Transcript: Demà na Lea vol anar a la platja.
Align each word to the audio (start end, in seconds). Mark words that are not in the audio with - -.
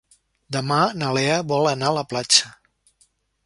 Demà 0.55 0.79
na 1.01 1.11
Lea 1.17 1.37
vol 1.53 1.71
anar 1.75 1.91
a 1.93 1.97
la 2.01 2.07
platja. 2.15 2.53